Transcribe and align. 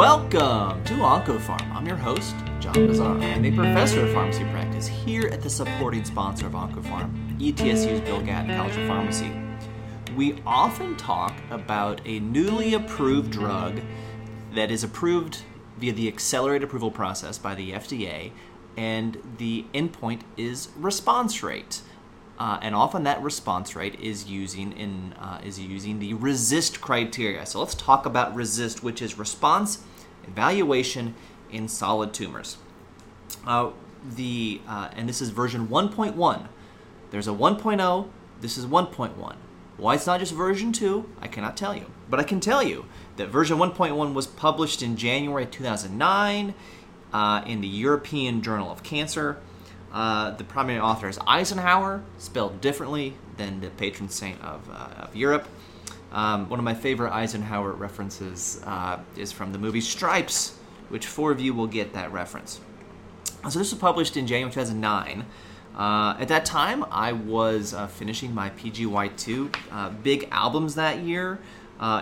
Welcome 0.00 0.82
to 0.84 0.94
OncoPharm. 0.94 1.74
I'm 1.74 1.86
your 1.86 1.98
host, 1.98 2.34
John 2.58 2.72
Bossaer. 2.86 3.22
I'm 3.22 3.44
a 3.44 3.54
professor 3.54 4.06
of 4.06 4.14
pharmacy 4.14 4.44
practice 4.44 4.86
here 4.86 5.26
at 5.26 5.42
the 5.42 5.50
supporting 5.50 6.06
sponsor 6.06 6.46
of 6.46 6.54
OncoPharm, 6.54 7.38
ETSU's 7.38 8.00
Bill 8.00 8.22
Gatton 8.22 8.56
College 8.56 8.78
of 8.78 8.88
Pharmacy. 8.88 9.30
We 10.16 10.40
often 10.46 10.96
talk 10.96 11.34
about 11.50 12.00
a 12.06 12.18
newly 12.18 12.72
approved 12.72 13.30
drug 13.30 13.82
that 14.54 14.70
is 14.70 14.82
approved 14.82 15.42
via 15.76 15.92
the 15.92 16.08
accelerated 16.08 16.66
approval 16.66 16.90
process 16.90 17.36
by 17.36 17.54
the 17.54 17.72
FDA, 17.72 18.32
and 18.78 19.18
the 19.36 19.66
endpoint 19.74 20.22
is 20.38 20.70
response 20.78 21.42
rate. 21.42 21.82
Uh, 22.38 22.58
and 22.62 22.74
often 22.74 23.02
that 23.02 23.20
response 23.22 23.76
rate 23.76 24.00
is 24.00 24.24
using 24.24 24.72
in 24.72 25.12
uh, 25.18 25.42
is 25.44 25.60
using 25.60 25.98
the 25.98 26.14
RECIST 26.14 26.80
criteria. 26.80 27.44
So 27.44 27.60
let's 27.60 27.74
talk 27.74 28.06
about 28.06 28.34
RECIST, 28.34 28.82
which 28.82 29.02
is 29.02 29.18
response 29.18 29.84
evaluation 30.30 31.14
in 31.50 31.68
solid 31.68 32.12
tumors. 32.14 32.56
Uh, 33.46 33.70
the 34.16 34.60
uh, 34.66 34.88
and 34.96 35.08
this 35.08 35.20
is 35.20 35.30
version 35.30 35.68
1.1. 35.68 36.46
There's 37.10 37.28
a 37.28 37.32
1.0. 37.32 38.08
This 38.40 38.56
is 38.56 38.66
1.1. 38.66 39.36
Why 39.76 39.94
it's 39.94 40.06
not 40.06 40.20
just 40.20 40.34
version 40.34 40.72
2, 40.72 41.08
I 41.22 41.26
cannot 41.26 41.56
tell 41.56 41.74
you. 41.74 41.86
But 42.08 42.20
I 42.20 42.22
can 42.22 42.38
tell 42.40 42.62
you 42.62 42.84
that 43.16 43.28
version 43.28 43.56
1.1 43.58 44.14
was 44.14 44.26
published 44.26 44.82
in 44.82 44.96
January 44.96 45.46
2009 45.46 46.54
uh, 47.12 47.42
in 47.46 47.60
the 47.60 47.68
European 47.68 48.42
Journal 48.42 48.70
of 48.70 48.82
Cancer. 48.82 49.38
Uh, 49.92 50.30
the 50.32 50.44
primary 50.44 50.78
author 50.78 51.08
is 51.08 51.18
Eisenhauer, 51.18 52.02
spelled 52.18 52.60
differently 52.60 53.14
than 53.38 53.60
the 53.60 53.70
patron 53.70 54.08
saint 54.08 54.40
of, 54.42 54.68
uh, 54.70 55.04
of 55.04 55.16
Europe. 55.16 55.48
Um, 56.12 56.48
one 56.48 56.58
of 56.58 56.64
my 56.64 56.74
favorite 56.74 57.12
Eisenhower 57.12 57.72
references 57.72 58.60
uh, 58.64 58.98
is 59.16 59.32
from 59.32 59.52
the 59.52 59.58
movie 59.58 59.80
Stripes, 59.80 60.56
which 60.88 61.06
four 61.06 61.30
of 61.30 61.40
you 61.40 61.54
will 61.54 61.66
get 61.66 61.92
that 61.92 62.12
reference. 62.12 62.60
So 63.48 63.58
this 63.58 63.70
was 63.70 63.80
published 63.80 64.16
in 64.16 64.26
January 64.26 64.52
2009. 64.52 65.24
Uh, 65.76 66.16
at 66.18 66.28
that 66.28 66.44
time, 66.44 66.84
I 66.90 67.12
was 67.12 67.72
uh, 67.72 67.86
finishing 67.86 68.34
my 68.34 68.50
PGY2. 68.50 69.54
Uh, 69.70 69.90
big 69.90 70.28
albums 70.30 70.74
that 70.74 70.98
year 70.98 71.38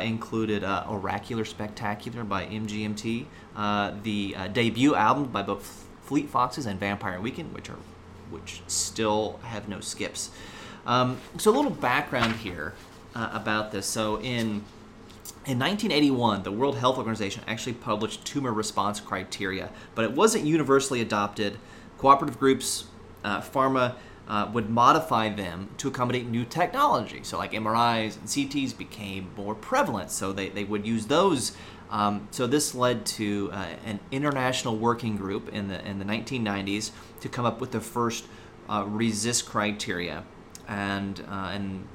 included 0.01 0.65
Oracular 0.65 1.45
Spectacular 1.45 2.25
by 2.25 2.47
MGMT, 2.47 3.27
the 4.03 4.37
debut 4.53 4.95
album 4.95 5.27
by 5.27 5.43
both 5.43 5.87
Fleet 6.03 6.29
Foxes 6.29 6.67
and 6.67 6.81
Vampire 6.81 7.21
Weekend, 7.21 7.55
which 7.55 7.69
are 7.71 7.79
which 8.31 8.63
still 8.67 9.41
have 9.43 9.69
no 9.69 9.81
skips. 9.81 10.31
Um, 10.87 11.19
so 11.37 11.51
a 11.51 11.55
little 11.55 11.71
background 11.71 12.37
here 12.37 12.75
uh, 13.19 13.31
about 13.33 13.73
this. 13.73 13.87
So 13.87 14.21
in 14.21 14.65
in 15.45 15.59
1981, 15.59 16.43
the 16.43 16.53
World 16.53 16.79
Health 16.79 16.99
Organization 16.99 17.43
actually 17.47 17.75
published 17.75 18.25
tumor 18.25 18.53
response 18.53 19.01
criteria, 19.01 19.71
but 19.95 20.05
it 20.05 20.13
wasn't 20.13 20.45
universally 20.45 21.01
adopted. 21.01 21.59
Cooperative 21.99 22.39
groups, 22.39 22.85
uh, 23.25 23.41
pharma, 23.41 23.95
uh, 24.27 24.49
would 24.53 24.71
modify 24.71 25.29
them 25.29 25.69
to 25.79 25.89
accommodate 25.89 26.27
new 26.27 26.45
technology. 26.45 27.21
So, 27.23 27.39
like 27.39 27.53
MRIs 27.53 28.19
and 28.19 28.27
CTs 28.27 28.77
became 28.77 29.31
more 29.37 29.55
prevalent, 29.55 30.11
so 30.11 30.33
they, 30.33 30.49
they 30.49 30.65
would 30.65 30.87
use 30.87 31.07
those 31.07 31.57
um, 31.91 32.29
so 32.31 32.47
this 32.47 32.75
led 32.75 33.07
to 33.07 33.51
uh, 33.53 33.67
an 33.85 34.01
international 34.11 34.77
working 34.77 35.17
group 35.17 35.49
in 35.49 35.69
the 35.69 35.85
in 35.87 35.99
the 35.99 36.05
1990s 36.05 36.91
to 37.21 37.29
come 37.29 37.47
up 37.47 37.61
with 37.61 37.73
the 37.73 37.81
first 37.81 38.27
uh, 38.69 38.85
RECIST 38.85 39.47
criteria, 39.47 40.25
and 40.67 41.21
uh, 41.29 41.53
and 41.55 41.89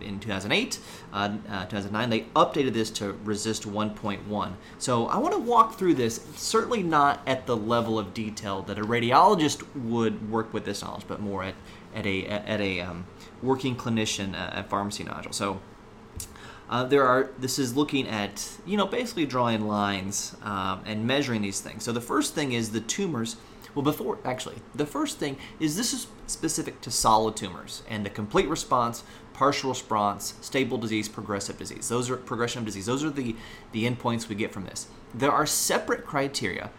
in 0.00 0.20
2008, 0.20 0.78
uh, 1.12 1.28
2009, 1.66 2.10
they 2.10 2.20
updated 2.36 2.72
this 2.72 2.90
to 2.90 3.14
RECIST 3.24 3.66
1.1. 3.66 4.52
So 4.78 5.06
I 5.06 5.18
want 5.18 5.34
to 5.34 5.40
walk 5.40 5.78
through 5.78 5.94
this. 5.94 6.20
Certainly 6.36 6.82
not 6.82 7.20
at 7.26 7.46
the 7.46 7.56
level 7.56 7.98
of 7.98 8.14
detail 8.14 8.62
that 8.62 8.78
a 8.78 8.82
radiologist 8.82 9.64
would 9.74 10.30
work 10.30 10.52
with 10.52 10.64
this 10.64 10.82
knowledge, 10.82 11.04
but 11.06 11.20
more 11.20 11.44
at 11.44 11.54
at 11.94 12.06
a 12.06 12.26
at 12.26 12.60
a 12.60 12.80
um, 12.80 13.06
working 13.42 13.76
clinician 13.76 14.34
at 14.34 14.68
pharmacy 14.68 15.04
nodule. 15.04 15.32
So 15.32 15.60
uh, 16.68 16.84
there 16.84 17.06
are 17.06 17.30
this 17.38 17.58
is 17.58 17.76
looking 17.76 18.08
at 18.08 18.50
you 18.66 18.76
know 18.76 18.86
basically 18.86 19.26
drawing 19.26 19.66
lines 19.66 20.36
um, 20.42 20.82
and 20.86 21.06
measuring 21.06 21.42
these 21.42 21.60
things 21.60 21.84
so 21.84 21.92
the 21.92 22.00
first 22.00 22.34
thing 22.34 22.52
is 22.52 22.70
the 22.70 22.80
tumors 22.80 23.36
well 23.74 23.82
before 23.82 24.18
actually 24.24 24.56
the 24.74 24.86
first 24.86 25.18
thing 25.18 25.36
is 25.60 25.76
this 25.76 25.92
is 25.92 26.06
specific 26.26 26.80
to 26.80 26.90
solid 26.90 27.36
tumors 27.36 27.82
and 27.88 28.04
the 28.04 28.10
complete 28.10 28.48
response 28.48 29.04
partial 29.32 29.70
response 29.70 30.34
stable 30.40 30.78
disease 30.78 31.08
progressive 31.08 31.58
disease 31.58 31.88
those 31.88 32.08
are 32.10 32.16
progression 32.16 32.60
of 32.60 32.64
disease 32.66 32.86
those 32.86 33.04
are 33.04 33.10
the 33.10 33.34
the 33.72 33.88
endpoints 33.88 34.28
we 34.28 34.34
get 34.34 34.52
from 34.52 34.64
this 34.64 34.86
there 35.12 35.32
are 35.32 35.46
separate 35.46 36.06
criteria 36.06 36.70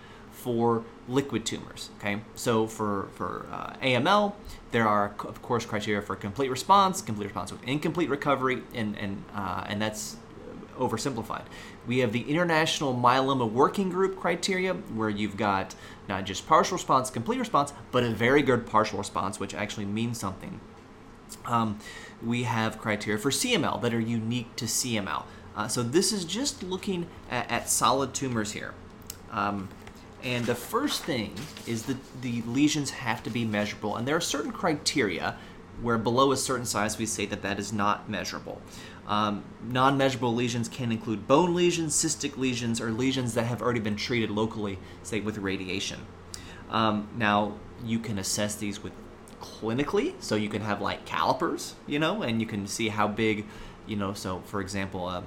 for 0.45 0.83
liquid 1.07 1.45
tumors. 1.45 1.89
Okay, 1.97 2.21
so 2.35 2.67
for 2.67 3.07
for 3.15 3.47
uh, 3.51 3.73
AML, 3.81 4.33
there 4.71 4.87
are 4.87 5.15
of 5.19 5.41
course 5.41 5.65
criteria 5.65 6.01
for 6.01 6.15
complete 6.15 6.49
response, 6.51 7.01
complete 7.01 7.25
response 7.25 7.51
with 7.51 7.63
incomplete 7.63 8.09
recovery, 8.09 8.61
and 8.73 8.95
and 8.97 9.23
uh, 9.33 9.63
and 9.67 9.81
that's 9.81 10.17
oversimplified. 10.77 11.45
We 11.87 11.99
have 11.99 12.11
the 12.11 12.21
International 12.21 12.93
Myeloma 12.93 13.49
Working 13.49 13.89
Group 13.89 14.19
criteria, 14.19 14.73
where 14.73 15.09
you've 15.09 15.37
got 15.37 15.75
not 16.07 16.25
just 16.25 16.47
partial 16.47 16.77
response, 16.77 17.09
complete 17.09 17.39
response, 17.39 17.73
but 17.91 18.03
a 18.03 18.09
very 18.09 18.41
good 18.41 18.65
partial 18.65 18.97
response, 18.97 19.39
which 19.39 19.53
actually 19.53 19.85
means 19.85 20.19
something. 20.19 20.59
Um, 21.45 21.79
we 22.23 22.43
have 22.43 22.79
criteria 22.79 23.19
for 23.19 23.29
CML 23.29 23.81
that 23.81 23.93
are 23.93 23.99
unique 23.99 24.55
to 24.55 24.65
CML. 24.65 25.23
Uh, 25.55 25.67
so 25.67 25.83
this 25.83 26.11
is 26.11 26.25
just 26.25 26.63
looking 26.63 27.07
at, 27.29 27.49
at 27.49 27.69
solid 27.69 28.13
tumors 28.13 28.51
here. 28.51 28.73
Um, 29.31 29.69
and 30.23 30.45
the 30.45 30.55
first 30.55 31.03
thing 31.03 31.35
is 31.67 31.83
that 31.83 31.97
the 32.21 32.41
lesions 32.43 32.89
have 32.89 33.21
to 33.23 33.29
be 33.29 33.45
measurable, 33.45 33.95
and 33.95 34.07
there 34.07 34.15
are 34.15 34.21
certain 34.21 34.51
criteria 34.51 35.37
where 35.81 35.97
below 35.97 36.31
a 36.31 36.37
certain 36.37 36.65
size 36.65 36.97
we 36.97 37.05
say 37.05 37.25
that 37.25 37.41
that 37.41 37.59
is 37.59 37.71
not 37.71 38.09
measurable. 38.09 38.61
Um, 39.07 39.43
non 39.63 39.97
measurable 39.97 40.33
lesions 40.33 40.67
can 40.67 40.91
include 40.91 41.27
bone 41.27 41.53
lesions, 41.53 41.93
cystic 41.93 42.37
lesions, 42.37 42.81
or 42.81 42.91
lesions 42.91 43.33
that 43.35 43.45
have 43.45 43.61
already 43.61 43.79
been 43.79 43.95
treated 43.95 44.29
locally, 44.31 44.79
say 45.03 45.19
with 45.19 45.37
radiation. 45.37 45.99
Um, 46.69 47.07
now, 47.15 47.53
you 47.83 47.99
can 47.99 48.17
assess 48.17 48.55
these 48.55 48.81
with 48.81 48.93
clinically, 49.39 50.13
so 50.19 50.35
you 50.35 50.49
can 50.49 50.61
have 50.61 50.81
like 50.81 51.05
calipers, 51.05 51.75
you 51.85 51.99
know, 51.99 52.23
and 52.23 52.41
you 52.41 52.47
can 52.47 52.65
see 52.67 52.89
how 52.89 53.07
big, 53.07 53.45
you 53.85 53.95
know, 53.95 54.13
so 54.13 54.41
for 54.45 54.59
example, 54.59 55.05
uh, 55.07 55.21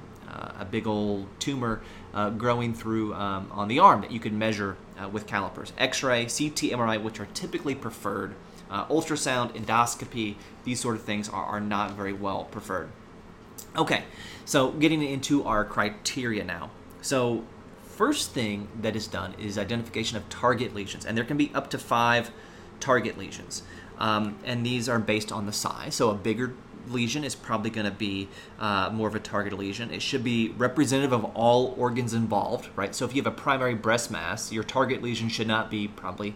a 0.59 0.65
big 0.65 0.87
old 0.87 1.27
tumor 1.39 1.81
uh, 2.15 2.31
growing 2.31 2.75
through 2.75 3.15
um, 3.15 3.49
on 3.53 3.69
the 3.69 3.79
arm 3.79 4.01
that 4.01 4.11
you 4.11 4.21
can 4.21 4.39
measure 4.39 4.77
uh, 5.03 5.09
with 5.09 5.27
calipers. 5.27 5.73
X-ray, 5.79 6.25
CT, 6.25 6.73
MRI, 6.73 7.03
which 7.03 7.21
are 7.21 7.27
typically 7.27 7.75
preferred. 7.75 8.35
Uh, 8.71 8.85
ultrasound, 8.87 9.55
endoscopy, 9.55 10.35
these 10.65 10.81
sort 10.81 10.95
of 10.95 11.03
things 11.03 11.29
are, 11.29 11.45
are 11.45 11.61
not 11.61 11.93
very 11.93 12.13
well 12.13 12.45
preferred. 12.45 12.91
Okay, 13.77 14.05
so 14.45 14.73
getting 14.73 15.03
into 15.03 15.45
our 15.45 15.65
criteria 15.65 16.45
now. 16.45 16.71
So 17.03 17.45
first 17.85 18.33
thing 18.33 18.69
that 18.81 18.97
is 18.97 19.07
done 19.07 19.35
is 19.39 19.59
identification 19.59 20.17
of 20.17 20.29
target 20.29 20.75
lesions, 20.75 21.05
and 21.05 21.17
there 21.17 21.25
can 21.25 21.37
be 21.37 21.51
up 21.55 21.71
to 21.71 21.79
five 21.79 22.31
target 22.81 23.19
lesions. 23.19 23.63
Um, 23.99 24.39
and 24.45 24.65
these 24.65 24.89
are 24.89 24.99
based 24.99 25.33
on 25.33 25.47
the 25.47 25.53
size. 25.53 25.97
So 25.97 26.11
a 26.11 26.15
bigger 26.15 26.55
lesion 26.89 27.25
is 27.25 27.35
probably 27.35 27.71
going 27.71 27.87
to 27.87 27.93
be 27.93 28.29
uh, 28.59 28.91
more 28.93 29.09
of 29.09 29.15
a 29.15 29.21
target 29.21 29.53
lesion. 29.53 29.91
It 29.93 30.03
should 30.03 30.25
be 30.25 30.51
representative 30.51 31.13
of 31.13 31.25
all 31.37 31.75
organs 31.77 32.15
involved, 32.15 32.69
right? 32.77 32.95
So 32.95 33.05
if 33.05 33.15
you 33.15 33.23
have 33.23 33.33
a 33.33 33.37
primary 33.37 33.75
breast 33.75 34.11
mass, 34.11 34.53
your 34.53 34.65
target 34.65 35.03
lesion 35.03 35.29
should 35.29 35.49
not 35.49 35.71
be 35.71 35.89
probably 35.89 36.35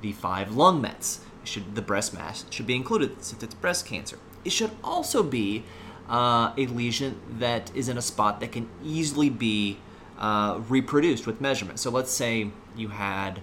the 0.00 0.12
five 0.12 0.54
lung 0.54 0.80
mets. 0.80 1.20
should 1.44 1.74
the 1.74 1.82
breast 1.82 2.14
mass 2.14 2.44
should 2.50 2.66
be 2.66 2.76
included 2.76 3.22
since 3.22 3.42
it's 3.42 3.54
breast 3.54 3.86
cancer. 3.86 4.18
It 4.44 4.52
should 4.52 4.70
also 4.82 5.22
be 5.22 5.64
uh, 6.10 6.52
a 6.56 6.66
lesion 6.66 7.20
that 7.38 7.74
is 7.74 7.88
in 7.88 7.96
a 7.96 8.02
spot 8.02 8.40
that 8.40 8.52
can 8.52 8.68
easily 8.84 9.30
be 9.30 9.78
uh, 10.18 10.60
reproduced 10.68 11.26
with 11.26 11.40
measurement. 11.40 11.78
So 11.78 11.90
let's 11.90 12.10
say 12.10 12.50
you 12.76 12.88
had. 12.88 13.40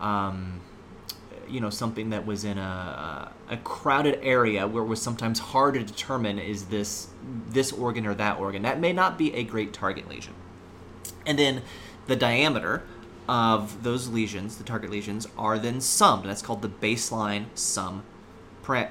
Um, 0.00 0.60
you 1.48 1.60
know 1.60 1.70
something 1.70 2.10
that 2.10 2.26
was 2.26 2.44
in 2.44 2.58
a, 2.58 3.30
a 3.48 3.56
crowded 3.58 4.18
area 4.22 4.66
where 4.66 4.82
it 4.82 4.86
was 4.86 5.00
sometimes 5.00 5.38
hard 5.38 5.74
to 5.74 5.84
determine 5.84 6.38
is 6.38 6.66
this 6.66 7.08
this 7.48 7.72
organ 7.72 8.06
or 8.06 8.14
that 8.14 8.38
organ 8.38 8.62
that 8.62 8.80
may 8.80 8.92
not 8.92 9.16
be 9.16 9.32
a 9.34 9.44
great 9.44 9.72
target 9.72 10.08
lesion 10.08 10.34
and 11.24 11.38
then 11.38 11.62
the 12.06 12.16
diameter 12.16 12.82
of 13.28 13.82
those 13.82 14.08
lesions 14.08 14.56
the 14.58 14.64
target 14.64 14.90
lesions 14.90 15.26
are 15.38 15.58
then 15.58 15.80
summed 15.80 16.22
And 16.22 16.30
that's 16.30 16.42
called 16.42 16.62
the 16.62 16.68
baseline 16.68 17.46
sum 17.54 18.02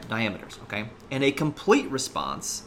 diameters 0.08 0.60
okay 0.64 0.86
and 1.12 1.24
a 1.24 1.32
complete 1.32 1.90
response 1.92 2.64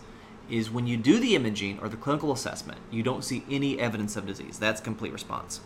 is 0.51 0.71
when 0.71 0.87
you 0.87 0.97
do 0.97 1.19
the 1.19 1.35
imaging 1.35 1.79
or 1.81 1.89
the 1.89 1.97
clinical 1.97 2.33
assessment 2.33 2.79
you 2.91 3.03
don't 3.03 3.25
see 3.25 3.45
any 3.51 3.79
evidence 3.79 4.17
of 4.17 4.27
disease 4.27 4.59
that's 4.59 4.81
complete 4.81 5.13
response 5.13 5.61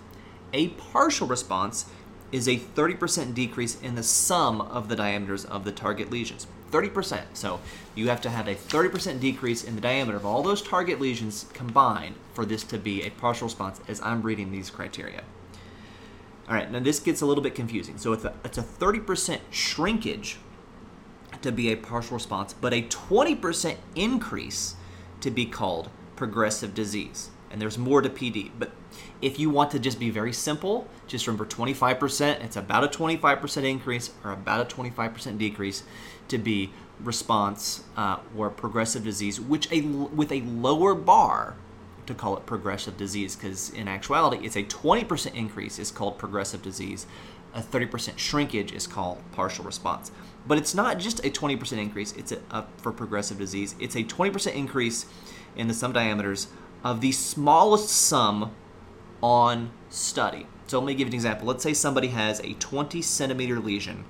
a 0.52 0.68
partial 0.68 1.26
response 1.26 1.86
is 2.32 2.48
a 2.48 2.56
30% 2.56 3.34
decrease 3.34 3.80
in 3.80 3.94
the 3.94 4.02
sum 4.02 4.60
of 4.60 4.88
the 4.88 4.96
diameters 4.96 5.44
of 5.44 5.64
the 5.64 5.70
target 5.70 6.10
lesions. 6.10 6.46
30%. 6.70 7.22
So 7.34 7.60
you 7.94 8.08
have 8.08 8.22
to 8.22 8.30
have 8.30 8.48
a 8.48 8.54
30% 8.54 9.20
decrease 9.20 9.62
in 9.62 9.74
the 9.74 9.82
diameter 9.82 10.16
of 10.16 10.24
all 10.24 10.42
those 10.42 10.62
target 10.62 10.98
lesions 10.98 11.46
combined 11.52 12.14
for 12.32 12.46
this 12.46 12.64
to 12.64 12.78
be 12.78 13.02
a 13.02 13.10
partial 13.10 13.46
response 13.46 13.80
as 13.86 14.00
I'm 14.00 14.22
reading 14.22 14.50
these 14.50 14.70
criteria. 14.70 15.22
All 16.48 16.54
right, 16.54 16.70
now 16.70 16.80
this 16.80 16.98
gets 16.98 17.20
a 17.20 17.26
little 17.26 17.44
bit 17.44 17.54
confusing. 17.54 17.98
So 17.98 18.14
it's 18.14 18.24
a, 18.24 18.32
it's 18.44 18.58
a 18.58 18.62
30% 18.62 19.40
shrinkage 19.50 20.38
to 21.42 21.52
be 21.52 21.72
a 21.72 21.76
partial 21.76 22.14
response, 22.14 22.52
but 22.52 22.72
a 22.72 22.82
20% 22.82 23.76
increase 23.94 24.76
to 25.20 25.30
be 25.30 25.46
called 25.46 25.90
progressive 26.16 26.74
disease. 26.74 27.30
And 27.50 27.60
there's 27.60 27.78
more 27.78 28.00
to 28.00 28.08
PD. 28.08 28.50
But 28.58 28.72
if 29.20 29.38
you 29.38 29.50
want 29.50 29.70
to 29.72 29.78
just 29.78 30.00
be 30.00 30.10
very 30.10 30.32
simple, 30.32 30.88
just 31.06 31.26
remember 31.26 31.44
25%, 31.44 32.42
it's 32.42 32.56
about 32.56 32.84
a 32.84 32.88
25% 32.88 33.64
increase 33.64 34.10
or 34.24 34.32
about 34.32 34.72
a 34.72 34.74
25% 34.74 35.38
decrease 35.38 35.84
to 36.28 36.38
be 36.38 36.72
response 37.00 37.84
uh, 37.96 38.18
or 38.36 38.50
progressive 38.50 39.04
disease, 39.04 39.40
which 39.40 39.70
a, 39.70 39.82
with 39.82 40.32
a 40.32 40.40
lower 40.42 40.94
bar 40.94 41.56
to 42.06 42.14
call 42.14 42.36
it 42.36 42.46
progressive 42.46 42.96
disease, 42.96 43.36
because 43.36 43.70
in 43.70 43.86
actuality, 43.86 44.44
it's 44.44 44.56
a 44.56 44.64
20% 44.64 45.34
increase 45.34 45.78
is 45.78 45.90
called 45.90 46.18
progressive 46.18 46.62
disease, 46.62 47.06
a 47.54 47.60
30% 47.60 48.18
shrinkage 48.18 48.72
is 48.72 48.86
called 48.86 49.18
partial 49.32 49.64
response. 49.64 50.10
But 50.46 50.58
it's 50.58 50.74
not 50.74 50.98
just 50.98 51.24
a 51.24 51.30
20% 51.30 51.78
increase, 51.78 52.12
it's 52.12 52.32
a, 52.32 52.38
a, 52.50 52.64
for 52.78 52.92
progressive 52.92 53.38
disease, 53.38 53.74
it's 53.78 53.94
a 53.94 54.04
20% 54.04 54.54
increase 54.54 55.06
in 55.56 55.68
the 55.68 55.74
sum 55.74 55.92
diameters 55.92 56.48
of 56.82 57.00
the 57.00 57.12
smallest 57.12 57.88
sum 57.88 58.52
on 59.22 59.70
study. 59.88 60.46
So 60.66 60.78
let 60.78 60.86
me 60.86 60.94
give 60.94 61.08
you 61.08 61.12
an 61.12 61.14
example. 61.14 61.46
Let's 61.46 61.62
say 61.62 61.74
somebody 61.74 62.08
has 62.08 62.40
a 62.40 62.54
20 62.54 63.02
centimeter 63.02 63.60
lesion 63.60 64.04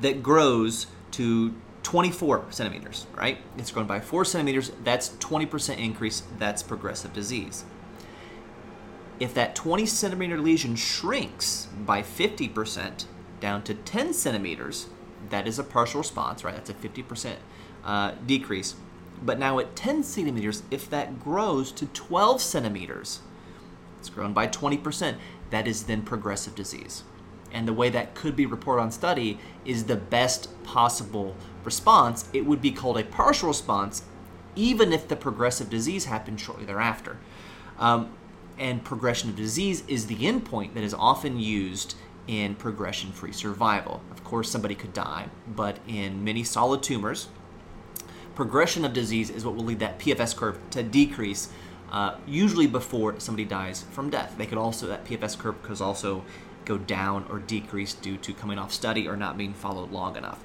that 0.00 0.22
grows 0.22 0.86
to 1.12 1.54
24 1.82 2.46
centimeters, 2.50 3.06
right? 3.14 3.38
It's 3.56 3.70
grown 3.70 3.86
by 3.86 4.00
4 4.00 4.24
centimeters. 4.24 4.72
That's 4.82 5.10
20% 5.10 5.78
increase. 5.78 6.22
That's 6.38 6.62
progressive 6.62 7.12
disease. 7.12 7.64
If 9.18 9.32
that 9.34 9.54
20 9.54 9.86
centimeter 9.86 10.38
lesion 10.38 10.76
shrinks 10.76 11.68
by 11.84 12.02
50% 12.02 13.06
down 13.40 13.62
to 13.62 13.74
10 13.74 14.12
centimeters, 14.12 14.88
that 15.30 15.46
is 15.46 15.58
a 15.58 15.64
partial 15.64 16.00
response, 16.00 16.44
right? 16.44 16.54
That's 16.54 16.70
a 16.70 16.74
50% 16.74 17.36
uh, 17.84 18.12
decrease. 18.26 18.74
But 19.22 19.38
now 19.38 19.58
at 19.58 19.74
10 19.74 20.02
centimeters, 20.02 20.62
if 20.70 20.90
that 20.90 21.20
grows 21.20 21.72
to 21.72 21.86
12 21.86 22.40
centimeters, 22.42 23.20
it's 23.98 24.10
grown 24.10 24.32
by 24.32 24.46
20%, 24.46 25.16
that 25.50 25.66
is 25.66 25.84
then 25.84 26.02
progressive 26.02 26.54
disease. 26.54 27.02
And 27.52 27.66
the 27.66 27.72
way 27.72 27.88
that 27.90 28.14
could 28.14 28.36
be 28.36 28.44
reported 28.44 28.82
on 28.82 28.90
study 28.90 29.38
is 29.64 29.84
the 29.84 29.96
best 29.96 30.50
possible 30.64 31.34
response. 31.64 32.28
It 32.32 32.44
would 32.44 32.60
be 32.60 32.70
called 32.72 32.98
a 32.98 33.04
partial 33.04 33.48
response, 33.48 34.02
even 34.54 34.92
if 34.92 35.08
the 35.08 35.16
progressive 35.16 35.70
disease 35.70 36.04
happened 36.04 36.40
shortly 36.40 36.66
thereafter. 36.66 37.18
Um, 37.78 38.10
and 38.58 38.82
progression 38.82 39.30
of 39.30 39.36
disease 39.36 39.84
is 39.88 40.06
the 40.06 40.16
endpoint 40.16 40.74
that 40.74 40.82
is 40.82 40.94
often 40.94 41.38
used 41.38 41.94
in 42.26 42.54
progression 42.54 43.12
free 43.12 43.32
survival. 43.32 44.00
Of 44.10 44.24
course, 44.24 44.50
somebody 44.50 44.74
could 44.74 44.92
die, 44.92 45.28
but 45.46 45.78
in 45.86 46.24
many 46.24 46.42
solid 46.42 46.82
tumors, 46.82 47.28
progression 48.34 48.84
of 48.84 48.92
disease 48.92 49.30
is 49.30 49.44
what 49.44 49.54
will 49.54 49.64
lead 49.64 49.78
that 49.78 49.98
PFS 49.98 50.36
curve 50.36 50.58
to 50.70 50.82
decrease, 50.82 51.50
uh, 51.90 52.16
usually 52.26 52.66
before 52.66 53.18
somebody 53.20 53.44
dies 53.44 53.84
from 53.90 54.10
death. 54.10 54.34
They 54.36 54.46
could 54.46 54.58
also, 54.58 54.86
that 54.86 55.04
PFS 55.04 55.38
curve 55.38 55.62
could 55.62 55.80
also 55.80 56.24
go 56.64 56.76
down 56.78 57.26
or 57.30 57.38
decrease 57.38 57.94
due 57.94 58.16
to 58.16 58.34
coming 58.34 58.58
off 58.58 58.72
study 58.72 59.06
or 59.06 59.16
not 59.16 59.38
being 59.38 59.54
followed 59.54 59.92
long 59.92 60.16
enough. 60.16 60.44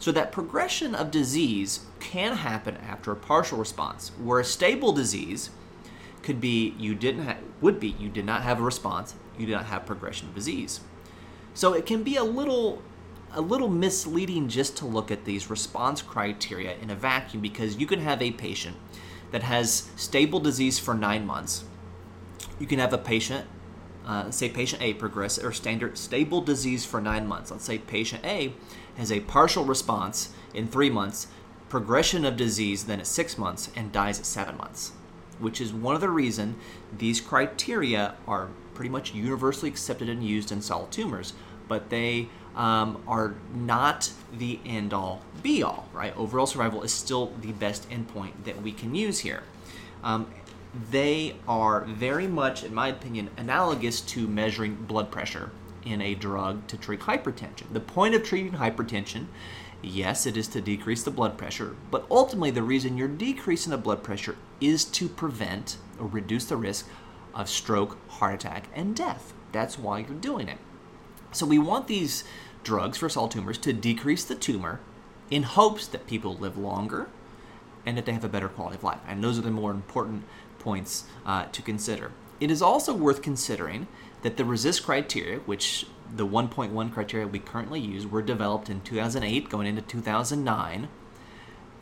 So 0.00 0.10
that 0.12 0.32
progression 0.32 0.94
of 0.94 1.10
disease 1.10 1.80
can 2.00 2.36
happen 2.36 2.76
after 2.78 3.12
a 3.12 3.16
partial 3.16 3.58
response, 3.58 4.10
where 4.18 4.40
a 4.40 4.44
stable 4.44 4.92
disease 4.92 5.50
could 6.22 6.40
be 6.40 6.74
you 6.78 6.94
didn't 6.94 7.24
ha- 7.24 7.38
would 7.60 7.80
be 7.80 7.88
you 7.98 8.08
did 8.08 8.24
not 8.24 8.42
have 8.42 8.60
a 8.60 8.62
response, 8.62 9.14
you 9.38 9.46
did 9.46 9.52
not 9.52 9.66
have 9.66 9.86
progression 9.86 10.28
of 10.28 10.34
disease. 10.34 10.80
So 11.54 11.72
it 11.72 11.86
can 11.86 12.02
be 12.02 12.16
a 12.16 12.24
little 12.24 12.82
a 13.32 13.40
little 13.40 13.68
misleading 13.68 14.48
just 14.48 14.76
to 14.76 14.86
look 14.86 15.10
at 15.10 15.24
these 15.24 15.50
response 15.50 16.02
criteria 16.02 16.76
in 16.78 16.90
a 16.90 16.96
vacuum 16.96 17.40
because 17.40 17.76
you 17.76 17.86
can 17.86 18.00
have 18.00 18.20
a 18.20 18.32
patient 18.32 18.76
that 19.30 19.42
has 19.44 19.88
stable 19.96 20.40
disease 20.40 20.78
for 20.78 20.94
nine 20.94 21.24
months. 21.24 21.64
You 22.58 22.66
can 22.66 22.80
have 22.80 22.92
a 22.92 22.98
patient, 22.98 23.46
uh, 24.04 24.30
say 24.30 24.48
patient 24.48 24.82
A 24.82 24.94
progress 24.94 25.38
or 25.38 25.52
standard 25.52 25.96
stable 25.96 26.40
disease 26.40 26.84
for 26.84 27.00
nine 27.00 27.26
months. 27.26 27.50
Let's 27.50 27.64
say 27.64 27.78
patient 27.78 28.24
A 28.24 28.52
has 28.96 29.12
a 29.12 29.20
partial 29.20 29.64
response 29.64 30.30
in 30.52 30.66
three 30.66 30.90
months, 30.90 31.28
progression 31.68 32.24
of 32.24 32.36
disease 32.36 32.84
then 32.84 32.98
at 32.98 33.06
six 33.06 33.38
months, 33.38 33.70
and 33.76 33.92
dies 33.92 34.18
at 34.18 34.26
seven 34.26 34.56
months, 34.56 34.92
which 35.40 35.60
is 35.60 35.72
one 35.72 35.94
of 35.94 36.00
the 36.00 36.10
reason 36.10 36.56
these 36.96 37.20
criteria 37.20 38.14
are 38.26 38.48
pretty 38.74 38.90
much 38.90 39.14
universally 39.14 39.70
accepted 39.70 40.08
and 40.08 40.24
used 40.24 40.52
in 40.52 40.62
solid 40.62 40.90
tumors, 40.90 41.32
but 41.68 41.90
they 41.90 42.28
um, 42.56 43.02
are 43.06 43.34
not 43.54 44.10
the 44.32 44.58
end 44.64 44.92
all 44.92 45.22
be 45.42 45.62
all, 45.62 45.88
right? 45.92 46.16
Overall 46.16 46.46
survival 46.46 46.82
is 46.82 46.92
still 46.92 47.32
the 47.40 47.52
best 47.52 47.88
endpoint 47.90 48.32
that 48.44 48.60
we 48.62 48.72
can 48.72 48.94
use 48.94 49.20
here. 49.20 49.42
Um, 50.02 50.26
they 50.90 51.36
are 51.48 51.84
very 51.84 52.26
much, 52.26 52.62
in 52.62 52.74
my 52.74 52.88
opinion, 52.88 53.30
analogous 53.36 54.00
to 54.02 54.28
measuring 54.28 54.74
blood 54.74 55.10
pressure 55.10 55.50
in 55.84 56.00
a 56.00 56.14
drug 56.14 56.66
to 56.68 56.76
treat 56.76 57.00
hypertension. 57.00 57.72
The 57.72 57.80
point 57.80 58.14
of 58.14 58.22
treating 58.22 58.52
hypertension, 58.52 59.26
yes, 59.82 60.26
it 60.26 60.36
is 60.36 60.48
to 60.48 60.60
decrease 60.60 61.02
the 61.02 61.10
blood 61.10 61.38
pressure, 61.38 61.76
but 61.90 62.06
ultimately 62.10 62.50
the 62.50 62.62
reason 62.62 62.96
you're 62.96 63.08
decreasing 63.08 63.70
the 63.70 63.78
blood 63.78 64.02
pressure 64.02 64.36
is 64.60 64.84
to 64.84 65.08
prevent 65.08 65.78
or 65.98 66.06
reduce 66.06 66.44
the 66.46 66.56
risk 66.56 66.88
of 67.34 67.48
stroke, 67.48 67.96
heart 68.08 68.34
attack, 68.34 68.68
and 68.74 68.94
death. 68.94 69.32
That's 69.52 69.78
why 69.78 70.00
you're 70.00 70.10
doing 70.10 70.48
it. 70.48 70.58
So 71.32 71.46
we 71.46 71.58
want 71.58 71.86
these 71.86 72.24
drugs 72.64 72.98
for 72.98 73.08
solid 73.08 73.30
tumors 73.30 73.58
to 73.58 73.72
decrease 73.72 74.24
the 74.24 74.34
tumor 74.34 74.80
in 75.30 75.44
hopes 75.44 75.86
that 75.86 76.06
people 76.06 76.34
live 76.34 76.58
longer 76.58 77.08
and 77.86 77.96
that 77.96 78.04
they 78.04 78.12
have 78.12 78.24
a 78.24 78.28
better 78.28 78.48
quality 78.48 78.76
of 78.76 78.84
life. 78.84 79.00
And 79.06 79.22
those 79.22 79.38
are 79.38 79.42
the 79.42 79.50
more 79.50 79.70
important 79.70 80.24
points 80.58 81.04
uh, 81.24 81.46
to 81.46 81.62
consider. 81.62 82.12
It 82.40 82.50
is 82.50 82.62
also 82.62 82.94
worth 82.94 83.22
considering 83.22 83.86
that 84.22 84.36
the 84.36 84.44
RECIST 84.44 84.84
criteria, 84.84 85.38
which 85.40 85.86
the 86.14 86.26
1.1 86.26 86.92
criteria 86.92 87.26
we 87.26 87.38
currently 87.38 87.80
use, 87.80 88.06
were 88.06 88.22
developed 88.22 88.68
in 88.68 88.80
2008 88.80 89.48
going 89.48 89.66
into 89.66 89.82
2009. 89.82 90.88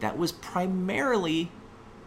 That 0.01 0.17
was 0.17 0.33
primarily 0.33 1.51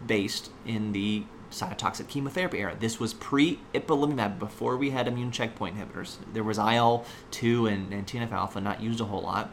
based 0.06 0.50
in 0.64 0.92
the 0.92 1.24
cytotoxic 1.52 2.08
chemotherapy 2.08 2.58
era. 2.58 2.76
This 2.78 2.98
was 2.98 3.14
pre 3.14 3.60
ipilimumab, 3.74 4.38
before 4.38 4.76
we 4.76 4.90
had 4.90 5.06
immune 5.06 5.30
checkpoint 5.30 5.76
inhibitors. 5.76 6.16
There 6.32 6.42
was 6.42 6.58
IL 6.58 7.04
2 7.30 7.66
and, 7.66 7.92
and 7.92 8.06
TNF 8.06 8.32
alpha, 8.32 8.60
not 8.60 8.82
used 8.82 9.00
a 9.00 9.04
whole 9.04 9.22
lot. 9.22 9.50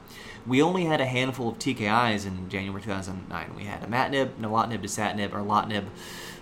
We 0.48 0.62
only 0.62 0.86
had 0.86 1.02
a 1.02 1.06
handful 1.06 1.50
of 1.50 1.60
TKIs 1.60 2.26
in 2.26 2.50
January 2.50 2.82
2009. 2.82 3.54
We 3.56 3.66
had 3.66 3.82
imatinib, 3.82 4.36
nilotinib, 4.36 4.82
dasatinib, 4.82 5.30
erlotinib, 5.32 5.86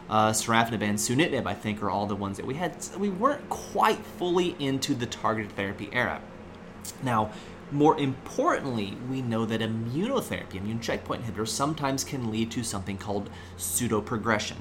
uh, 0.10 0.32
sorafenib, 0.32 0.82
and 0.82 0.98
sunitinib, 0.98 1.46
I 1.46 1.54
think, 1.54 1.84
are 1.84 1.90
all 1.90 2.06
the 2.06 2.16
ones 2.16 2.38
that 2.38 2.46
we 2.46 2.56
had. 2.56 2.76
We 2.98 3.10
weren't 3.10 3.48
quite 3.50 4.00
fully 4.18 4.56
into 4.60 4.96
the 4.96 5.06
targeted 5.06 5.52
therapy 5.54 5.90
era. 5.92 6.22
Now, 7.04 7.32
more 7.72 8.00
importantly, 8.00 8.98
we 9.10 9.22
know 9.22 9.46
that 9.46 9.60
immunotherapy, 9.60 10.56
immune 10.56 10.80
checkpoint 10.80 11.26
inhibitors, 11.26 11.50
sometimes 11.50 12.04
can 12.04 12.32
lead 12.32 12.50
to 12.52 12.64
something 12.64 12.98
called 12.98 13.30
pseudoprogression, 13.58 14.56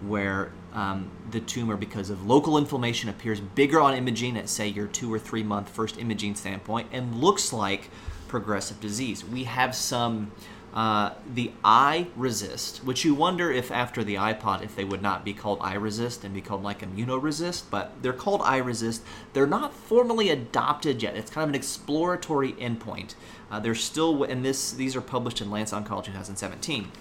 where 0.00 0.52
um, 0.72 1.10
the 1.30 1.40
tumor, 1.40 1.76
because 1.76 2.10
of 2.10 2.26
local 2.26 2.58
inflammation, 2.58 3.08
appears 3.08 3.40
bigger 3.40 3.80
on 3.80 3.94
imaging 3.94 4.36
at, 4.36 4.48
say, 4.48 4.66
your 4.66 4.88
two 4.88 5.12
or 5.12 5.18
three 5.20 5.44
month 5.44 5.68
first 5.68 5.98
imaging 5.98 6.34
standpoint 6.34 6.88
and 6.92 7.20
looks 7.20 7.52
like 7.52 7.90
progressive 8.26 8.80
disease. 8.80 9.24
We 9.24 9.44
have 9.44 9.74
some. 9.74 10.32
Uh, 10.78 11.12
the 11.34 11.50
iRECIST, 11.64 12.84
which 12.84 13.04
you 13.04 13.12
wonder 13.12 13.50
if 13.50 13.72
after 13.72 14.04
the 14.04 14.14
iPod, 14.14 14.62
if 14.62 14.76
they 14.76 14.84
would 14.84 15.02
not 15.02 15.24
be 15.24 15.34
called 15.34 15.58
iRECIST 15.58 16.22
and 16.22 16.32
be 16.32 16.40
called 16.40 16.62
like 16.62 16.82
immunoresist, 16.82 17.64
but 17.68 18.00
they're 18.00 18.12
called 18.12 18.40
iRECIST. 18.42 19.00
They're 19.32 19.44
not 19.44 19.74
formally 19.74 20.30
adopted 20.30 21.02
yet. 21.02 21.16
It's 21.16 21.32
kind 21.32 21.42
of 21.42 21.48
an 21.48 21.56
exploratory 21.56 22.52
endpoint. 22.52 23.16
Uh, 23.50 23.58
they're 23.58 23.74
still, 23.74 24.22
and 24.22 24.44
this 24.44 24.70
these 24.70 24.94
are 24.94 25.00
published 25.00 25.40
in 25.40 25.50
Lancet 25.50 25.84
Oncology 25.84 26.06
2017 26.06 26.92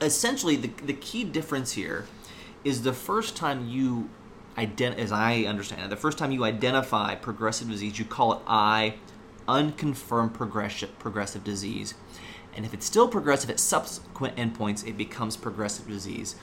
essentially 0.00 0.56
the, 0.56 0.68
the 0.84 0.94
key 0.94 1.24
difference 1.24 1.72
here 1.72 2.06
is 2.64 2.82
the 2.82 2.92
first 2.92 3.36
time 3.36 3.68
you 3.68 4.08
ident- 4.56 4.96
as 4.96 5.12
I 5.12 5.42
understand 5.42 5.82
it, 5.82 5.90
the 5.90 5.96
first 5.96 6.18
time 6.18 6.32
you 6.32 6.44
identify 6.44 7.14
progressive 7.14 7.68
disease, 7.68 7.98
you 7.98 8.04
call 8.04 8.32
it 8.32 8.40
I, 8.46 8.94
unconfirmed 9.46 10.34
progression, 10.34 10.90
progressive 10.98 11.44
disease. 11.44 11.94
And 12.54 12.64
if 12.64 12.74
it's 12.74 12.86
still 12.86 13.08
progressive 13.08 13.50
at 13.50 13.60
subsequent 13.60 14.36
endpoints, 14.36 14.86
it 14.86 14.96
becomes 14.96 15.36
progressive 15.36 15.86
disease. 15.86 16.34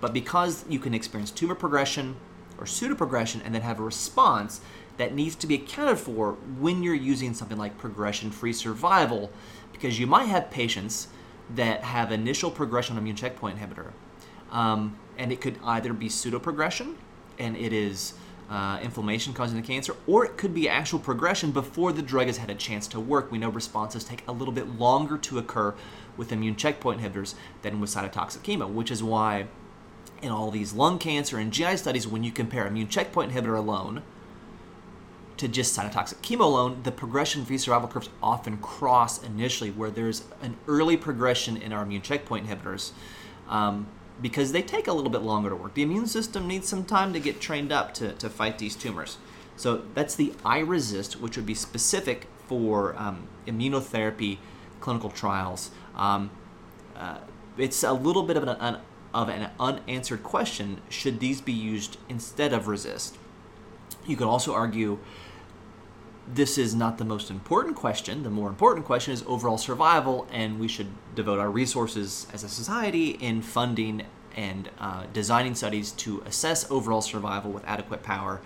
But 0.00 0.12
because 0.12 0.64
you 0.68 0.78
can 0.78 0.94
experience 0.94 1.30
tumor 1.30 1.54
progression 1.54 2.16
or 2.58 2.64
pseudoprogression 2.64 3.40
and 3.44 3.54
then 3.54 3.62
have 3.62 3.78
a 3.78 3.82
response, 3.82 4.60
that 4.96 5.14
needs 5.14 5.34
to 5.36 5.46
be 5.46 5.54
accounted 5.54 5.98
for 5.98 6.32
when 6.58 6.82
you're 6.82 6.94
using 6.94 7.34
something 7.34 7.56
like 7.56 7.78
progression 7.78 8.30
free 8.30 8.52
survival, 8.52 9.30
because 9.72 9.98
you 9.98 10.06
might 10.06 10.26
have 10.26 10.50
patients 10.50 11.08
that 11.54 11.82
have 11.82 12.12
initial 12.12 12.50
progression 12.50 12.96
on 12.96 13.02
immune 13.02 13.16
checkpoint 13.16 13.58
inhibitor. 13.58 13.92
Um, 14.50 14.98
and 15.18 15.32
it 15.32 15.40
could 15.40 15.58
either 15.64 15.92
be 15.92 16.08
pseudoprogression, 16.08 16.96
and 17.38 17.56
it 17.56 17.72
is 17.72 18.14
uh, 18.52 18.78
inflammation 18.82 19.32
causing 19.32 19.58
the 19.58 19.66
cancer, 19.66 19.96
or 20.06 20.26
it 20.26 20.36
could 20.36 20.52
be 20.52 20.68
actual 20.68 20.98
progression 20.98 21.52
before 21.52 21.90
the 21.90 22.02
drug 22.02 22.26
has 22.26 22.36
had 22.36 22.50
a 22.50 22.54
chance 22.54 22.86
to 22.86 23.00
work. 23.00 23.32
We 23.32 23.38
know 23.38 23.48
responses 23.48 24.04
take 24.04 24.22
a 24.28 24.32
little 24.32 24.52
bit 24.52 24.78
longer 24.78 25.16
to 25.16 25.38
occur 25.38 25.74
with 26.18 26.32
immune 26.32 26.56
checkpoint 26.56 27.00
inhibitors 27.00 27.34
than 27.62 27.80
with 27.80 27.88
cytotoxic 27.88 28.40
chemo, 28.40 28.70
which 28.70 28.90
is 28.90 29.02
why 29.02 29.46
in 30.20 30.30
all 30.30 30.50
these 30.50 30.74
lung 30.74 30.98
cancer 30.98 31.38
and 31.38 31.50
GI 31.50 31.78
studies, 31.78 32.06
when 32.06 32.22
you 32.22 32.30
compare 32.30 32.66
immune 32.66 32.88
checkpoint 32.88 33.32
inhibitor 33.32 33.56
alone 33.56 34.02
to 35.38 35.48
just 35.48 35.76
cytotoxic 35.76 36.16
chemo 36.16 36.40
alone, 36.40 36.82
the 36.82 36.92
progression-free 36.92 37.56
survival 37.56 37.88
curves 37.88 38.10
often 38.22 38.58
cross 38.58 39.22
initially, 39.22 39.70
where 39.70 39.90
there's 39.90 40.24
an 40.42 40.56
early 40.68 40.98
progression 40.98 41.56
in 41.56 41.72
our 41.72 41.84
immune 41.84 42.02
checkpoint 42.02 42.46
inhibitors. 42.46 42.90
Um, 43.48 43.86
because 44.22 44.52
they 44.52 44.62
take 44.62 44.86
a 44.86 44.92
little 44.92 45.10
bit 45.10 45.22
longer 45.22 45.50
to 45.50 45.56
work. 45.56 45.74
The 45.74 45.82
immune 45.82 46.06
system 46.06 46.46
needs 46.46 46.68
some 46.68 46.84
time 46.84 47.12
to 47.12 47.20
get 47.20 47.40
trained 47.40 47.72
up 47.72 47.92
to, 47.94 48.12
to 48.12 48.30
fight 48.30 48.58
these 48.58 48.76
tumors. 48.76 49.18
So 49.56 49.82
that's 49.94 50.14
the 50.14 50.32
iRECIST, 50.44 51.16
which 51.16 51.36
would 51.36 51.44
be 51.44 51.54
specific 51.54 52.28
for 52.46 52.96
um, 52.96 53.26
immunotherapy 53.46 54.38
clinical 54.80 55.10
trials. 55.10 55.70
Um, 55.96 56.30
uh, 56.96 57.18
it's 57.58 57.82
a 57.82 57.92
little 57.92 58.22
bit 58.22 58.36
of 58.36 58.44
an, 58.44 58.50
an, 58.60 58.78
of 59.12 59.28
an 59.28 59.50
unanswered 59.60 60.22
question 60.22 60.80
should 60.88 61.20
these 61.20 61.40
be 61.40 61.52
used 61.52 61.98
instead 62.08 62.52
of 62.52 62.64
RECIST? 62.66 63.16
You 64.06 64.16
could 64.16 64.26
also 64.26 64.54
argue 64.54 64.98
this 66.26 66.56
is 66.56 66.74
not 66.74 66.98
the 66.98 67.04
most 67.04 67.30
important 67.30 67.76
question. 67.76 68.22
The 68.22 68.30
more 68.30 68.48
important 68.48 68.86
question 68.86 69.12
is 69.12 69.24
overall 69.26 69.58
survival, 69.58 70.26
and 70.30 70.60
we 70.60 70.68
should 70.68 70.88
devote 71.14 71.38
our 71.38 71.50
resources 71.50 72.26
as 72.32 72.44
a 72.44 72.48
society 72.48 73.10
in 73.10 73.42
funding 73.42 74.04
and 74.36 74.70
uh, 74.78 75.04
designing 75.12 75.54
studies 75.54 75.90
to 75.92 76.22
assess 76.24 76.70
overall 76.70 77.02
survival 77.02 77.50
with 77.50 77.64
adequate 77.66 78.02
power 78.02 78.40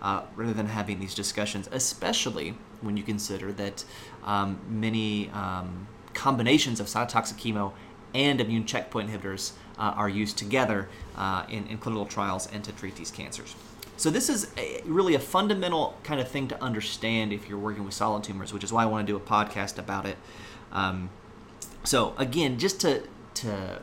uh, 0.00 0.22
rather 0.36 0.52
than 0.52 0.66
having 0.66 1.00
these 1.00 1.14
discussions, 1.14 1.68
especially 1.72 2.54
when 2.80 2.96
you 2.96 3.02
consider 3.02 3.52
that 3.52 3.84
um, 4.24 4.58
many 4.68 5.30
um, 5.30 5.86
combinations 6.12 6.80
of 6.80 6.86
cytotoxic 6.86 7.34
chemo 7.34 7.72
and 8.14 8.40
immune 8.40 8.66
checkpoint 8.66 9.10
inhibitors 9.10 9.52
uh, 9.78 9.94
are 9.96 10.08
used 10.08 10.36
together 10.36 10.88
uh, 11.16 11.44
in, 11.48 11.66
in 11.66 11.78
clinical 11.78 12.04
trials 12.04 12.46
and 12.52 12.62
to 12.64 12.72
treat 12.72 12.96
these 12.96 13.10
cancers. 13.10 13.54
So 13.96 14.10
this 14.10 14.28
is 14.28 14.50
a, 14.56 14.82
really 14.84 15.14
a 15.14 15.18
fundamental 15.18 15.96
kind 16.02 16.20
of 16.20 16.28
thing 16.28 16.48
to 16.48 16.62
understand 16.62 17.32
if 17.32 17.48
you're 17.48 17.58
working 17.58 17.84
with 17.84 17.94
solid 17.94 18.24
tumors, 18.24 18.52
which 18.52 18.64
is 18.64 18.72
why 18.72 18.82
I 18.82 18.86
want 18.86 19.06
to 19.06 19.12
do 19.12 19.16
a 19.16 19.20
podcast 19.20 19.78
about 19.78 20.06
it. 20.06 20.16
Um, 20.72 21.10
so 21.84 22.14
again, 22.16 22.58
just 22.58 22.80
to 22.80 23.02
to 23.34 23.80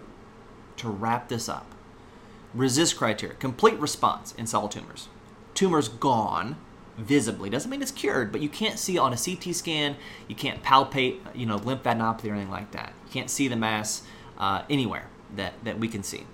to 0.78 0.90
wrap 0.90 1.30
this 1.30 1.50
up, 1.50 1.66
RECIST 2.56 2.98
criteria, 2.98 3.36
complete 3.36 3.78
response 3.80 4.34
in 4.38 4.48
solid 4.48 4.72
tumors. 4.72 5.08
Tumors 5.54 5.90
gone 5.90 6.56
visibly 6.98 7.50
doesn't 7.50 7.72
mean 7.72 7.82
it's 7.82 7.92
cured, 7.92 8.32
but 8.32 8.42
you 8.42 8.50
can't 8.50 8.78
see 8.78 8.98
on 8.98 9.14
a 9.14 9.18
CT 9.18 9.56
scan. 9.56 9.96
You 10.28 10.36
can't 10.36 10.62
palpate, 10.64 11.20
you 11.34 11.46
know, 11.46 11.58
lymphadenopathy 11.58 12.26
or 12.26 12.34
anything 12.34 12.52
like 12.52 12.72
that. 12.72 12.94
You 13.06 13.12
can't 13.12 13.30
see 13.30 13.48
the 13.48 13.56
mass 13.56 14.04
uh, 14.38 14.64
anywhere 14.70 15.08
that 15.36 15.54
that 15.64 15.80
we 15.80 15.88
can 15.88 16.04
see. 16.04 16.26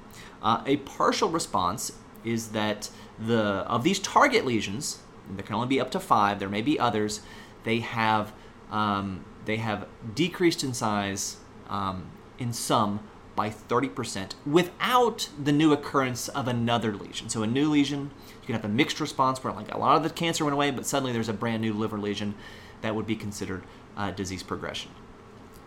Uh, 0.42 0.62
a 0.66 0.78
partial 0.78 1.30
response 1.30 1.92
is 2.24 2.50
that 2.50 2.90
the 3.20 3.66
of 3.68 3.84
these 3.84 4.00
target 4.00 4.46
lesions, 4.46 5.00
there 5.30 5.46
can 5.46 5.56
only 5.56 5.68
be 5.68 5.80
up 5.80 5.92
to 5.92 6.00
five. 6.00 6.40
There 6.40 6.50
may 6.50 6.62
be 6.62 6.80
others. 6.80 7.22
They 7.64 7.80
have 7.80 8.34
um, 8.72 9.26
they 9.46 9.58
have 9.58 9.88
decreased 10.14 10.64
in 10.64 10.74
size 10.74 11.38
um, 11.70 12.12
in 12.40 12.54
some 12.54 13.02
by 13.36 13.50
30% 13.50 14.32
without 14.46 15.30
the 15.42 15.52
new 15.52 15.74
occurrence 15.74 16.30
of 16.30 16.48
another 16.48 16.96
lesion. 16.96 17.28
So 17.28 17.44
a 17.44 17.48
new 17.48 17.70
lesion, 17.70 18.12
you 18.42 18.46
can 18.46 18.56
have 18.56 18.64
a 18.64 18.70
mixed 18.70 19.00
response 19.00 19.44
where 19.44 19.52
like 19.52 19.74
a 19.74 19.78
lot 19.78 19.98
of 19.98 20.04
the 20.04 20.10
cancer 20.10 20.46
went 20.46 20.54
away, 20.54 20.72
but 20.72 20.86
suddenly 20.86 21.12
there's 21.12 21.28
a 21.28 21.34
brand 21.34 21.62
new 21.62 21.74
liver 21.74 22.00
lesion 22.00 22.36
that 22.82 22.96
would 22.96 23.06
be 23.06 23.16
considered 23.16 23.64
uh, 23.98 24.12
disease 24.12 24.42
progression. 24.42 24.92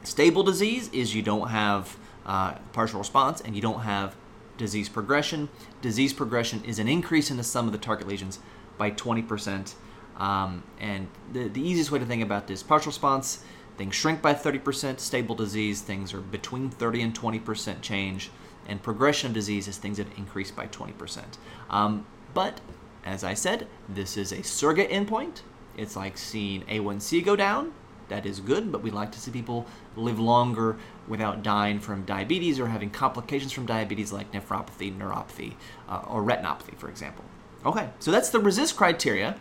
Stable 0.03 0.43
disease 0.43 0.89
is 0.93 1.15
you 1.15 1.23
don't 1.23 1.49
have 1.49 1.99
uh, 2.25 2.55
partial 2.73 2.99
response 2.99 3.41
and 3.41 3.55
you 3.55 3.61
don't 3.61 3.81
have 3.81 4.17
disease 4.59 4.89
progression. 4.89 5.49
Disease 5.81 6.13
progression 6.13 6.63
is 6.65 6.79
an 6.79 6.89
increase 6.89 7.31
in 7.31 7.37
the 7.37 7.43
sum 7.43 7.67
of 7.67 7.73
the 7.73 7.79
target 7.79 8.07
lesions 8.07 8.41
by 8.77 8.91
20%. 8.91 9.75
Um, 10.19 10.65
and 10.81 11.09
the, 11.33 11.49
the 11.49 11.61
easiest 11.61 11.91
way 11.91 11.99
to 11.99 12.05
think 12.05 12.23
about 12.23 12.47
this 12.49 12.63
partial 12.63 12.91
response, 12.91 13.45
things 13.77 13.95
shrink 13.95 14.21
by 14.21 14.35
30%, 14.35 15.01
stable 15.01 15.35
disease, 15.35 15.81
things 15.81 16.13
are 16.13 16.21
between 16.21 16.71
30 16.71 17.03
and 17.03 17.19
20% 17.19 17.81
change, 17.81 18.31
and 18.67 18.83
progression 18.83 19.29
of 19.29 19.35
disease 19.35 19.69
is 19.69 19.79
things 19.79 19.97
that 19.97 20.07
increase 20.19 20.51
by 20.51 20.67
20%. 20.67 21.23
Um, 21.71 22.05
but 22.35 22.61
as 23.05 23.25
I 23.25 23.35
said, 23.35 23.67
this 23.89 24.17
is 24.17 24.33
a 24.33 24.43
surrogate 24.43 24.91
endpoint. 24.91 25.43
It's 25.77 25.97
like 25.97 26.19
seeing 26.19 26.63
A1C 26.63 27.25
go 27.25 27.37
down. 27.37 27.73
That 28.09 28.25
is 28.25 28.41
good, 28.41 28.73
but 28.73 28.83
we 28.83 28.91
like 28.91 29.13
to 29.13 29.21
see 29.21 29.31
people 29.31 29.67
live 29.97 30.19
longer 30.19 30.77
without 31.07 31.43
dying 31.43 31.79
from 31.79 32.05
diabetes 32.05 32.59
or 32.59 32.69
having 32.69 32.91
complications 32.91 33.53
from 33.53 33.67
diabetes 33.67 34.13
like 34.13 34.33
nephropathy, 34.33 34.97
neuropathy, 34.97 35.55
uh, 35.89 36.03
or 36.07 36.23
retinopathy, 36.23 36.77
for 36.77 36.89
example. 36.89 37.25
Okay, 37.67 37.91
so 37.99 38.11
that's 38.11 38.31
the 38.31 38.39
RECIST 38.39 38.77
criteria. 38.77 39.37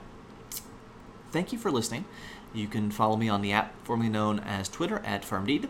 Thank 1.31 1.53
you 1.53 1.59
for 1.59 1.71
listening. 1.71 2.05
You 2.53 2.67
can 2.67 2.91
follow 2.91 3.17
me 3.17 3.29
on 3.29 3.41
the 3.41 3.51
app 3.51 3.73
formerly 3.85 4.09
known 4.09 4.39
as 4.39 4.67
Twitter 4.69 4.99
at 5.05 5.23
FarmD, 5.23 5.67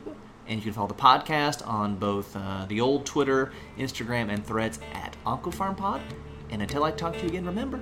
and 0.47 0.57
you 0.57 0.63
can 0.63 0.73
follow 0.73 0.87
the 0.87 0.93
podcast 0.93 1.67
on 1.67 1.95
both 1.95 2.35
uh, 2.35 2.65
the 2.67 2.79
old 2.79 3.05
Twitter, 3.05 3.51
Instagram, 3.77 4.31
and 4.31 4.45
threads 4.45 4.79
at 4.93 5.15
OncoPharmPod. 5.25 6.01
And 6.49 6.61
until 6.61 6.83
I 6.83 6.91
talk 6.91 7.13
to 7.13 7.19
you 7.21 7.27
again, 7.27 7.45
remember, 7.45 7.81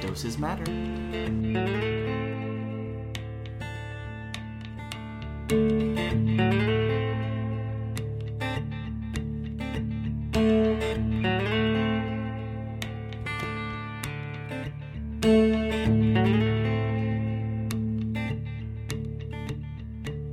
doses 0.00 0.36
matter. 0.36 2.11
Thank 5.52 5.82
you. 5.82 5.91